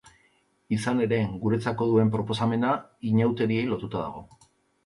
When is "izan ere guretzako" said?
0.77-1.87